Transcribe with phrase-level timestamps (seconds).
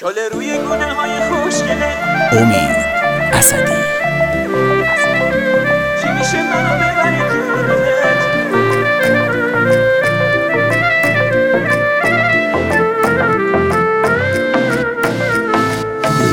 [0.00, 1.92] چاله روی گونه های خوشگله.
[2.32, 2.76] امید
[3.32, 3.72] اسدی
[6.02, 7.20] چی میشه منو ببری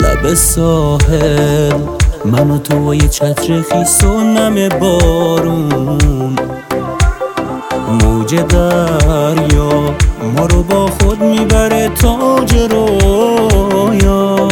[0.01, 1.79] لب ساحل
[2.25, 6.35] من و تو و یه چتر خیس و نم بارون.
[8.01, 9.95] موج دریا
[10.37, 14.47] ما رو با خود می‌بره تاج رویا.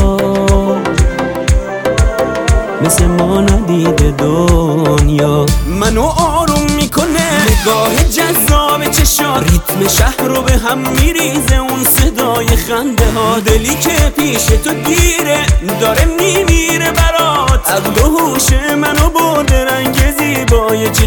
[2.81, 5.45] مثل ما ندیده دنیا.
[5.67, 13.11] منو آروم می‌کنه نگاه جذاب چشات ریتم شهر رو به هم میریزه اون صدای خنده
[13.15, 13.39] ها.
[13.39, 15.45] دلی که پیش تو گیره
[15.81, 17.69] داره میمیره برات.
[17.69, 20.50] عقل و هوش منو برده رنگ زیبای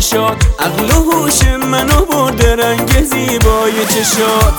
[0.05, 4.55] چشات عقل و هوش منو برده رنگ زیبای چشات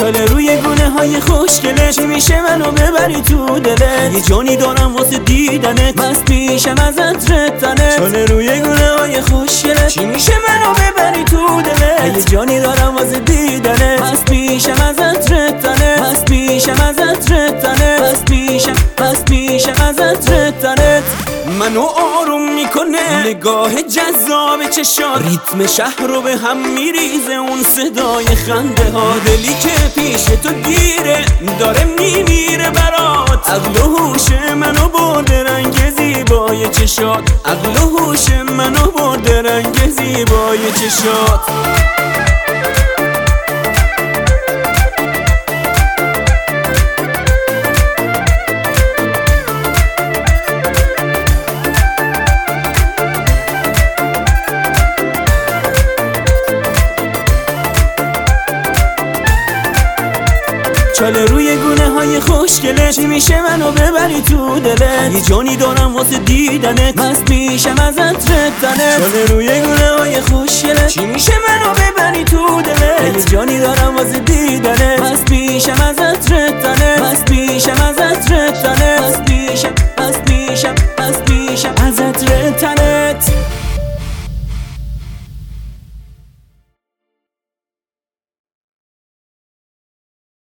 [0.00, 1.92] چاله روی گونه های خوشگله.
[1.92, 6.00] چی میشه منو ببری تو دلت؟ یه جانی دارم واسه دیدنت.
[6.00, 9.86] مست میشم از عطرت چاله روی گونه های خوشگله.
[9.88, 14.00] چی میشه منو ببری تو دلت؟ یه جانی دارم واسه دیدنت.
[14.00, 15.66] مست میشم از عطرت
[16.00, 17.64] مست میشم از عطرت
[18.00, 20.64] مست میشم مست میشم از عطرت
[21.60, 23.26] منو آروم می‌کنه.
[23.26, 25.22] نگاه جذاب چشات.
[25.22, 27.32] ریتم شهر رو به هم میریزه.
[27.32, 29.18] اون صدای خنده ها.
[29.26, 31.24] دلی که پیش تو گیره.
[31.58, 33.50] داره میمیره برات.
[33.50, 35.44] عقل و هوش منو برده.
[35.44, 37.30] رنگ زیبای چشات.
[37.44, 39.42] عقل و هوش منو برده.
[39.42, 41.40] رنگ زیبای چشات.
[61.00, 62.92] چاله روی گونه های خوشگله.
[62.92, 66.96] چی میشه منو ببری تو دلت؟ یه جانی دارم واسه دیدنت.
[66.96, 70.86] مست میشم از عطرت چاله روی گونه های خوشگله.
[70.86, 75.00] چی میشه منو ببری تو دلت؟ یه جانی دارم واسه دیدنت.
[75.00, 75.99] مست میشم از